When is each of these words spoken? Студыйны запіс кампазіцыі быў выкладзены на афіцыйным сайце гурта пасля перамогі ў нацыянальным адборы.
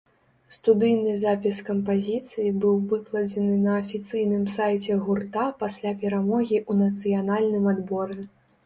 Студыйны 0.53 1.11
запіс 1.23 1.59
кампазіцыі 1.67 2.55
быў 2.63 2.81
выкладзены 2.93 3.55
на 3.67 3.77
афіцыйным 3.83 4.43
сайце 4.57 4.91
гурта 5.07 5.45
пасля 5.63 5.95
перамогі 6.03 6.57
ў 6.69 6.73
нацыянальным 6.87 7.75
адборы. 7.77 8.21